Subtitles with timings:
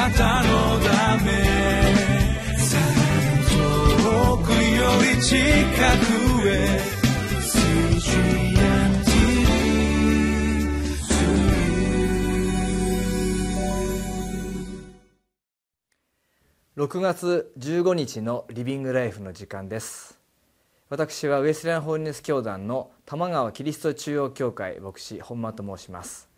[0.00, 1.30] なたのため
[3.50, 4.56] 遠くよ
[5.14, 6.80] り近くへ
[16.78, 20.18] 6月15日のリビングライフの時間です。
[20.88, 26.30] 私はウエスレアンホーリネス教団の玉川キリスト中央教会牧師本間と申します。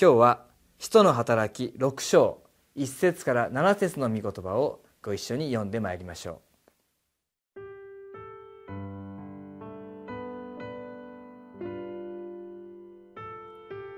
[0.00, 0.46] 今日は
[0.78, 2.43] 使徒の働き6章。
[2.76, 6.54] 1節から7節の御言葉をご一緒に読んでまいりましょう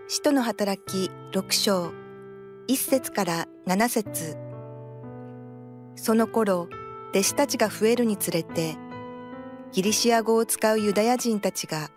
[0.08, 1.92] 使徒の働き6章
[2.68, 4.36] 1節から7節
[5.96, 6.68] その頃、
[7.10, 8.76] 弟子たちが増えるにつれて、
[9.72, 11.90] ギリシア語を使うユダヤ人たちが、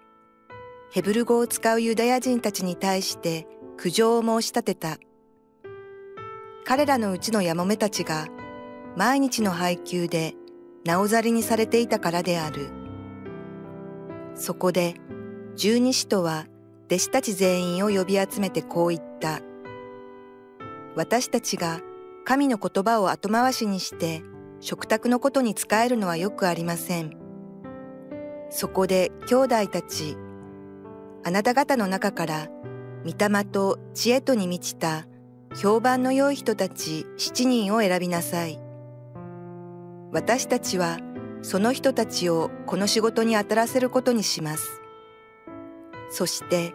[0.92, 3.46] ヘブル語を使うユダヤ人たちに対して
[3.78, 4.98] 苦情を申し立てた。
[6.70, 8.28] 彼らのうちのヤモメたちが、
[8.96, 10.36] 毎日の配給で
[10.86, 12.70] なおざりにされていたからである。
[14.36, 14.94] そこで、
[15.56, 16.46] 十二使徒は
[16.86, 19.42] 弟子たち全員を呼び集めてこう言った。
[20.96, 21.82] 私たちが
[22.24, 24.22] 神の言葉を後回しにして
[24.60, 27.18] 食卓のことに使えるのはよくありません。
[28.52, 30.18] そこで兄弟たち、
[31.24, 32.48] あなた方の中から
[33.04, 35.08] 御霊と知恵とに満ちた
[35.56, 38.60] 評判の良い人たち七人を選びなさい。
[40.12, 40.98] 私たちは
[41.42, 44.82] その人たちをこの仕事に当たらせることにします。
[46.10, 46.74] そして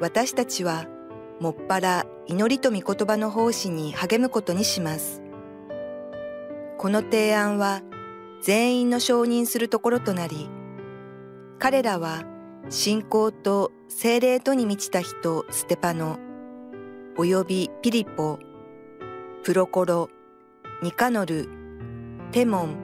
[0.00, 0.86] 私たちは
[1.40, 5.22] もっぱら祈りと御言葉の奉仕に励むことにします。
[6.78, 7.82] この提案は
[8.42, 10.48] 全員の承認するところとなり、
[11.58, 12.24] 彼らは
[12.68, 16.18] 信仰と精霊とに満ちた人ステパノ、
[17.16, 18.40] およびピリポ、
[19.44, 20.10] プロコロ、
[20.82, 21.48] ニカノル、
[22.32, 22.76] テモン、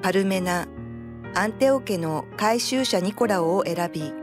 [0.00, 0.66] パルメナ、
[1.34, 4.14] アンテオ家の改宗者ニコラオを選び、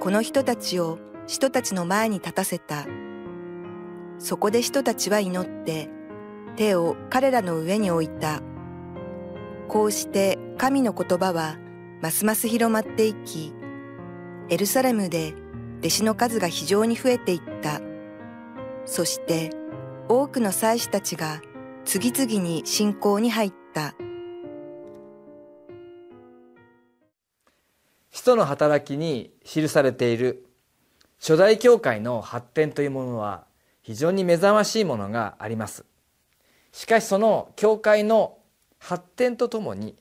[0.00, 2.86] この人たちを人たちの前に立たせた。
[4.18, 5.88] そこで人たちは祈って
[6.56, 8.42] 手を彼らの上に置いた。
[9.66, 11.56] こうして神の言葉は
[12.02, 13.54] ますます広まっていき、
[14.50, 15.32] エルサレムで
[15.78, 17.80] 弟子の数が非常に増えていった。
[18.86, 19.50] そして
[20.08, 21.42] 多くの祭司たちが
[21.84, 23.94] 次々に信仰に入った。
[28.12, 30.46] 使徒の働きに記されている。
[31.18, 33.44] 初代教会の発展というものは
[33.82, 35.84] 非常に目覚ましいものがあります。
[36.72, 38.38] しかしその教会の
[38.78, 39.96] 発展とともに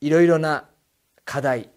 [0.00, 0.64] いろいろな
[1.24, 1.70] 課題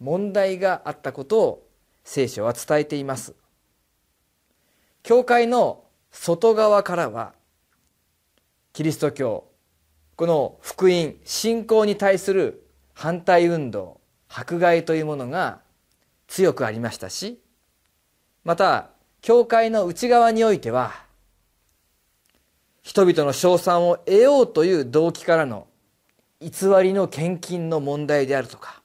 [0.00, 1.68] 問題があったことを
[2.04, 3.34] 聖書は伝えています。
[5.02, 7.32] 教会の外側からは
[8.72, 9.44] キリスト教
[10.16, 15.60] この福音信仰に対する反対運動迫害というものが
[16.28, 17.40] 強くありましたし
[18.44, 18.90] また
[19.22, 20.92] 教会の内側においては
[22.82, 25.66] 人々の称賛を得ようという動機からの
[26.40, 26.50] 偽
[26.82, 28.82] りの献金の問題であるとか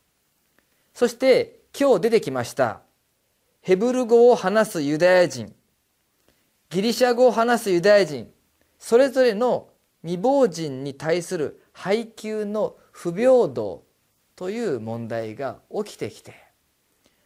[0.93, 2.81] そして今日出てきました
[3.61, 5.53] ヘブル語を話すユダヤ人
[6.69, 8.29] ギリシャ語を話すユダヤ人
[8.79, 9.69] それぞれの
[10.01, 13.83] 未亡人に対する配給の不平等
[14.35, 16.33] という問題が起きてきて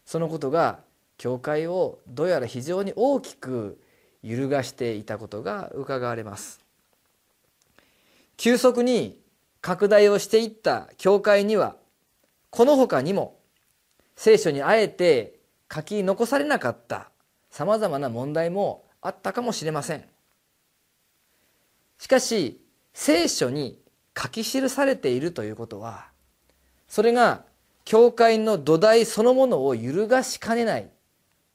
[0.05, 0.79] そのことが
[1.17, 3.79] 教会をどうやら非常に大きく
[4.23, 6.59] 揺るがしていたことが伺われます。
[8.37, 9.19] 急速に
[9.61, 11.75] 拡大をしていった教会には
[12.49, 13.37] この他にも
[14.15, 15.39] 聖書にあえて
[15.71, 17.11] 書き残されなかった
[17.49, 20.03] さまざまな問題もあったかもしれません。
[21.97, 22.59] しかし
[22.93, 23.79] 聖書に
[24.17, 26.07] 書き記されているということは
[26.87, 27.43] それが
[27.85, 30.89] 教会の土台そのものを揺るがしかねない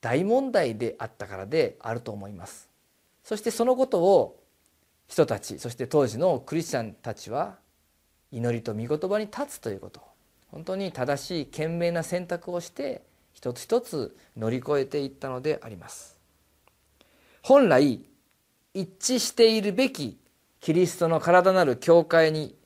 [0.01, 2.69] 大問題であったからであると思います。
[3.23, 4.41] そしてそのことを
[5.07, 7.57] 人たちそして当時のクリスチャンたちは
[8.33, 10.01] 祈りと御言葉に立つということ。
[10.51, 13.03] 本当に正しい賢明な選択をして
[13.33, 16.17] 一つ一つ乗り越えていったのであります。
[17.47, 18.01] 本来
[18.73, 20.19] 一致しているべき
[20.61, 22.57] キリストの体なる教会に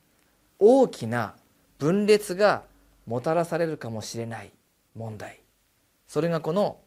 [0.57, 1.35] 大きな
[1.79, 2.63] 分裂が
[3.05, 4.53] もたらされるかもしれない
[4.95, 5.41] 問題。
[6.07, 6.79] それがこの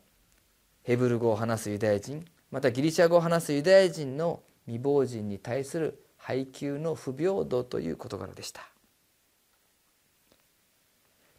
[0.85, 8.67] ヘブル語を話すユダヤ人またギリシャ語を話すユダヤ人の未亡人に対する配給の不平等という事柄でした。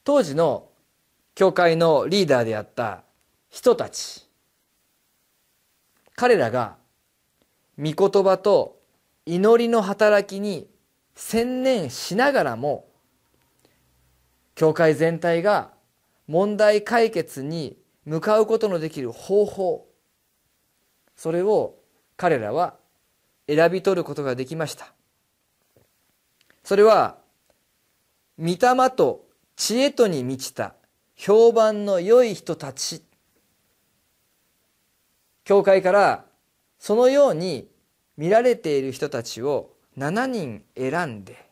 [0.04, 0.70] 当時の
[1.34, 3.02] 教会のリーダーであった
[3.50, 4.23] 人たち。
[6.16, 6.78] 彼らが
[7.78, 8.80] 御言葉と
[9.26, 10.68] 祈りの働きに
[11.16, 12.88] 専念しながらも
[14.56, 15.72] 教会全体が
[16.28, 19.88] 問題解決に向かうことのできる方法
[21.16, 21.76] それを
[22.18, 22.76] 彼らは
[23.48, 24.94] 選び取ることができました。
[26.64, 27.18] それは
[28.40, 28.58] 御霊
[28.96, 29.26] と
[29.56, 30.76] 知恵とに満ちた
[31.16, 33.04] 評判の良い人たち
[35.44, 36.26] 教会から
[36.80, 37.68] そのように
[38.18, 41.46] 見られている人たちを7人選んで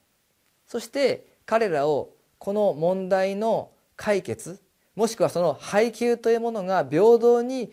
[0.68, 4.60] そして彼らをこの問題の解決
[4.96, 7.72] もしくはその配給というものが平等に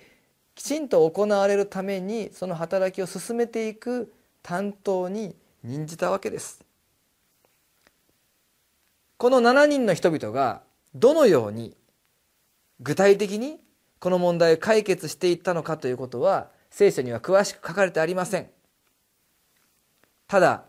[0.54, 4.12] きちんと行われるためにその働きを進めていく
[4.42, 6.64] 担当に任じたわけです。
[9.16, 10.62] この7人の人々が
[10.94, 11.76] どのように
[12.80, 13.60] 具体的に
[14.00, 18.48] この問題を解決していったのかということは聖書には詳しく書かれてありません。
[20.26, 20.64] ただ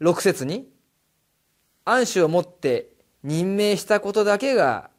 [0.00, 0.68] 6節に
[1.84, 2.88] 暗守をもって
[3.22, 4.90] 任命したことだけが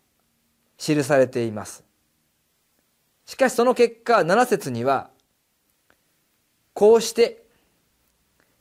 [0.78, 1.84] 記されています。
[3.26, 5.10] しかしその結果7節には
[6.74, 7.44] こうして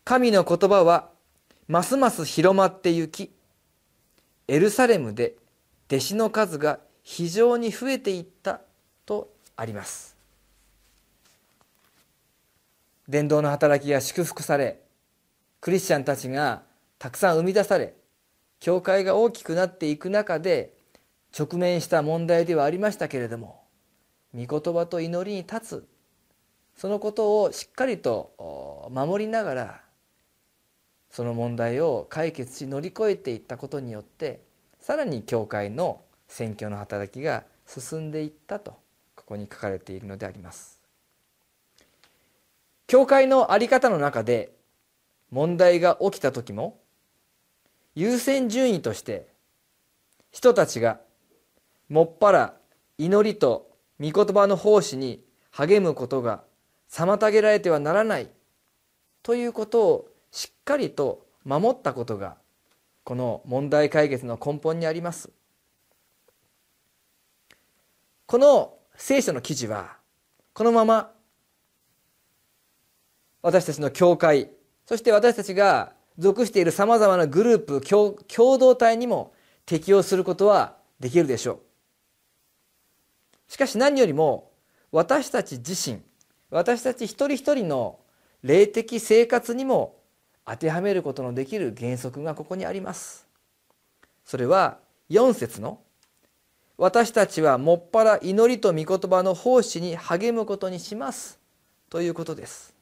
[0.05, 1.11] 神の言葉は
[1.69, 3.31] ますます広まってゆき
[4.49, 5.37] エルサレムで
[5.89, 8.61] 弟子の数が非常に増えていった
[9.61, 10.17] あります。
[13.11, 14.81] 伝道の働きが祝福され
[15.61, 16.63] クリスチャンたちが
[16.99, 17.93] たくさん生み出され
[18.61, 20.73] 教会が大きくなっていく中で
[21.37, 23.61] 直面した問題ではありましたけれども
[24.33, 25.89] 御言葉と祈りに立つ
[26.77, 29.81] そのことをしっかりと守りながら
[31.11, 34.41] その問題を解決し乗り越えていったことによって
[34.79, 38.79] さらに教会の宣教の働きが進んでいったと。
[39.31, 40.81] ここに書かれているのであります。
[42.89, 44.51] 教会の在り方の中で
[45.31, 46.81] 問題が起きた時も
[47.95, 49.29] 優先順位として
[50.33, 50.99] 人たちが
[51.89, 52.55] もっぱら
[52.99, 55.23] 祈りと御言葉の奉仕に
[55.53, 56.43] 励むことが
[56.91, 58.29] 妨げられてはならない
[59.23, 62.37] ということをしっかりと守ったことが
[63.05, 65.31] この問題解決の根本にあります
[68.27, 69.97] この聖書の記事は
[70.53, 71.11] このまま
[73.41, 74.51] 私たちの教会
[74.85, 79.33] そして私たちが属しているさまざまなグループ共同体にも
[79.65, 81.61] 適用することはできるでしょう。
[83.49, 84.51] しかし何よりも
[84.93, 86.03] 私たち自身
[86.51, 88.01] 私たち一人一人の
[88.43, 89.97] 霊的生活にも
[90.45, 93.27] 当てはめることのできる原則がここにあります。
[94.27, 95.81] それは4節の
[96.81, 101.39] 「私たちはもっぱら祈りと御言葉の奉仕に励むことにします」
[101.91, 102.75] ということです。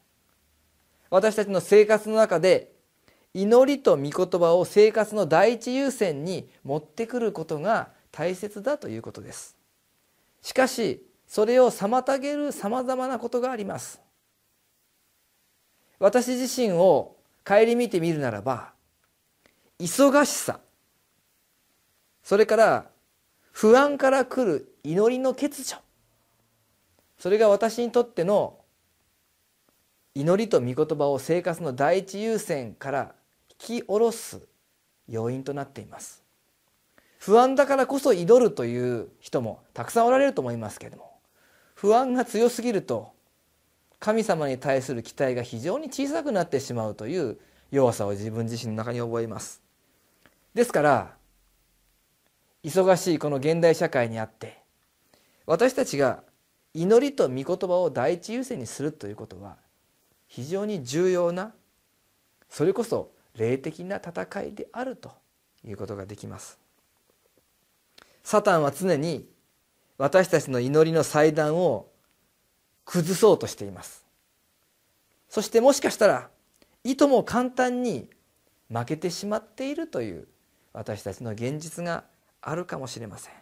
[1.09, 2.71] 私たちの生活の中で
[3.33, 9.57] 祈りと御言葉を生活の第一優先に持ってくることが大切だということです。
[10.41, 13.99] しかしそれを妨げるさまざまなことがあります。
[15.99, 18.71] 私自身を顧みてみるならば
[19.77, 20.61] 忙しさ。
[22.23, 22.89] それから
[23.51, 25.77] 不安から来る祈りの欠如。
[27.17, 28.57] それが私にとっての
[30.15, 33.15] 祈りと御言葉を生活の第一優先から
[33.49, 34.41] 引き下ろす
[35.07, 36.23] 要因となっています。
[37.19, 41.11] 不安だからこそ祈るという人もたくさんおられると思いますけれども
[41.75, 43.11] 不安が強すぎると
[43.99, 47.37] 神様に対する期待が非常に小さくなってしまうという
[47.71, 49.61] 弱さを自分自身の中に覚えます。
[50.53, 51.18] ですから
[52.63, 54.59] 忙しいこの現代社会にあって
[55.45, 56.23] 私たちが
[56.73, 59.57] 祈りと御言葉を第一優先にするということは
[60.27, 61.53] 非常に重要な
[62.49, 65.11] それこそ霊的な戦いであると
[65.65, 66.59] いうことができます。
[68.23, 69.27] サタンは常に
[69.97, 71.87] 私たちの祈りの祭壇を
[72.85, 74.05] 崩そうとしています。
[75.29, 76.29] そしてもしかしたら
[76.83, 78.09] いとも簡単に
[78.71, 80.27] 負けてしまっているという
[80.73, 82.03] 私たちの現実が
[82.41, 83.33] あるかもしれません。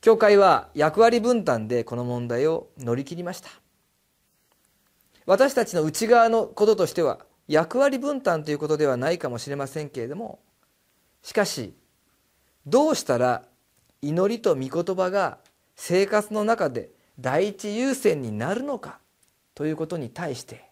[0.00, 3.50] 教会は役割分担でこの問題を乗り切りました。
[5.26, 7.18] 私たちの内側のこととしては
[7.48, 10.38] 役割分担ということではないかもしれませんけれども
[11.22, 11.74] しかし
[12.66, 13.42] どうしたら
[14.02, 15.38] 祈りと御言葉が
[15.74, 18.98] 生活の中で第一優先になるのか
[19.54, 20.70] ということに対して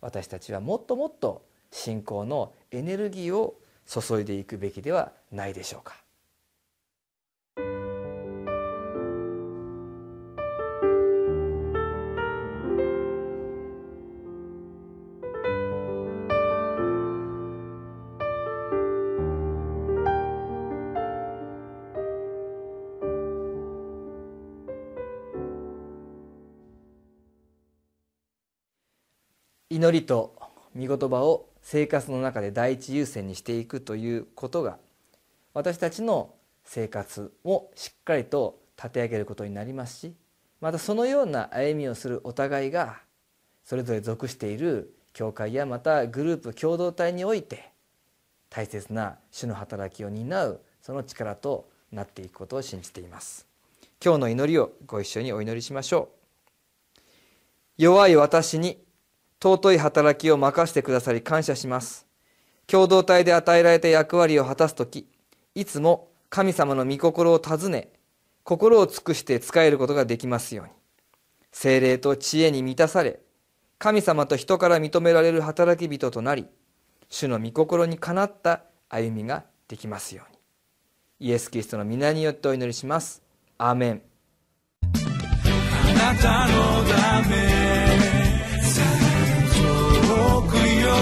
[0.00, 1.44] 私たちはもっともっと
[1.76, 5.96] 信仰のエネルギーを注いでいくべきではないでしょうか。
[29.70, 30.36] 祈りと
[30.76, 34.76] 御言葉を生活の中で第一優先にしていくということが
[35.54, 40.14] 私たちの生活をしっかりと立て上げることになりますし
[40.60, 43.00] またそのような歩みをするお互いが
[43.64, 47.70] それぞれ属している教会やまたグループ共同体において
[48.50, 53.46] 大切な主の働きを担うその力となっていくことを信じています。
[54.04, 56.10] 今日の祈りをご一緒にお祈りしましょ
[56.98, 57.00] う。
[57.78, 58.83] 弱い私に
[59.44, 62.06] 尊い働きを任せてくださり感謝します。
[62.66, 65.06] 共同体で与えられた役割を果たす時
[65.54, 67.90] いつも神様の御心を尋ね
[68.42, 70.72] 心を尽くして仕えることができますように。
[71.52, 73.20] 精霊と知恵に満たされ
[73.78, 76.46] 神様と人から認められる働き人となり
[77.10, 80.32] 主の御心にかなった歩みができますよう
[81.20, 81.28] に。
[81.28, 83.22] イエス・キリストの皆によってお祈りします。
[83.58, 84.02] アーメン。
[84.82, 86.84] あなたの
[87.22, 87.93] ため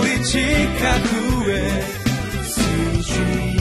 [0.03, 1.83] 우리 치카구의
[2.45, 3.52] CG